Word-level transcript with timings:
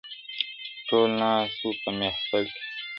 ټول 0.87 1.09
ناست 1.21 1.57
وو 1.61 1.71
پۀ 1.81 1.89
محفل 1.99 2.43
کې 2.53 2.61